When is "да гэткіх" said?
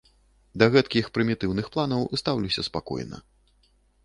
0.61-1.09